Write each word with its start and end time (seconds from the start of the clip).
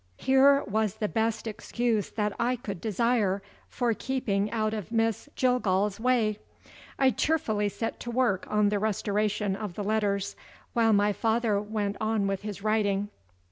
Here 0.17 0.63
was 0.63 0.95
the 0.95 1.07
best 1.07 1.45
excuse 1.45 2.09
that 2.09 2.33
I 2.39 2.55
could 2.55 2.81
desire 2.81 3.43
for 3.69 3.93
keeping 3.93 4.49
out 4.49 4.73
of 4.73 4.91
Miss 4.91 5.29
Jillgall's 5.35 5.99
way. 5.99 6.39
I 6.97 7.11
cheerfully 7.11 7.69
set 7.69 7.99
to 7.99 8.09
work 8.09 8.47
on 8.49 8.69
the 8.69 8.79
restoration 8.79 9.55
of 9.55 9.75
the 9.75 9.83
letters, 9.83 10.35
while 10.73 10.91
my 10.91 11.13
father 11.13 11.61
went 11.61 11.97
on 12.01 12.25
with 12.25 12.41
his 12.41 12.63
writing. 12.63 13.09